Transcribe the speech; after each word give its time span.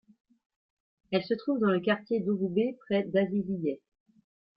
Elle 1.11 1.23
se 1.23 1.35
trouve 1.35 1.59
dans 1.59 1.69
le 1.69 1.79
quartier 1.79 2.21
d'Ouroubeh 2.21 2.75
près 2.79 3.03
d'Aziziyeh. 3.03 3.81